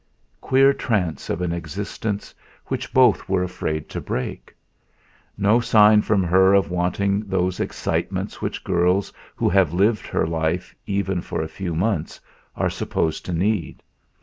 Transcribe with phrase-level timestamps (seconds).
[0.41, 2.33] Queer trance of an existence,
[2.65, 4.51] which both were afraid to break.
[5.37, 10.73] No sign from her of wanting those excitements which girls who have lived her life,
[10.87, 12.19] even for a few months,
[12.55, 13.83] are supposed to need.